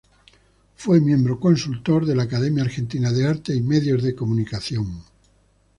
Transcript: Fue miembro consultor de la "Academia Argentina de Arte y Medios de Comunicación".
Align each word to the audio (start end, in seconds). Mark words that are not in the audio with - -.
Fue 0.75 0.99
miembro 0.99 1.39
consultor 1.39 2.07
de 2.07 2.15
la 2.15 2.23
"Academia 2.23 2.63
Argentina 2.63 3.11
de 3.11 3.27
Arte 3.27 3.55
y 3.55 3.61
Medios 3.61 4.01
de 4.01 4.15
Comunicación". 4.15 5.03